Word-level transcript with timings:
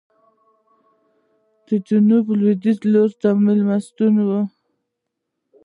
جنوب 1.87 2.25
لوېدیځ 2.39 2.79
لوري 2.91 3.15
ته 3.21 3.29
مېلمستون 3.45 4.15
و. 4.27 4.29